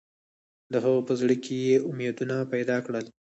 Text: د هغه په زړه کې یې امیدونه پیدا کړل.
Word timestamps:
د 0.71 0.73
هغه 0.83 1.01
په 1.07 1.13
زړه 1.21 1.35
کې 1.43 1.55
یې 1.67 1.75
امیدونه 1.89 2.35
پیدا 2.53 2.77
کړل. 2.85 3.05